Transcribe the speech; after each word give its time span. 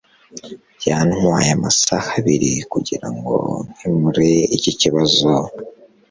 Byantwaye 0.79 1.49
amasaha 1.57 2.09
abiri 2.19 2.51
kugirango 2.71 3.33
nkemure 3.73 4.29
iki 4.57 4.71
kibazo. 4.79 5.29